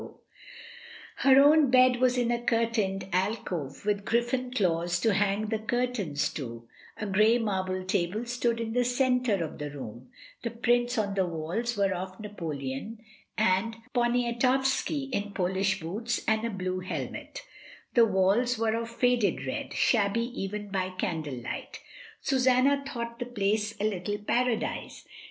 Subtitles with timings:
[0.01, 0.19] AT A WINDOW.
[1.21, 5.59] 49 Her own bed was in a curtained algove, with griffin claws to hang the
[5.59, 10.09] curtains to; a grey marble table stood in the centre of the room;
[10.41, 12.97] the prints on the walls were of Napoleon,
[13.37, 17.43] and Poniatowski in Polish boots and a blue helmet;
[17.93, 21.79] the walls were of faded red, shabby even by candle light.
[22.21, 25.05] Susanna thought the place a little paradise.